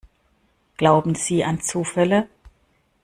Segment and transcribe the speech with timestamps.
[0.77, 2.27] Glauben Sie an Zufälle?